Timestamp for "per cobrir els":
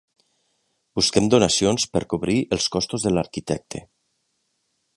1.97-2.67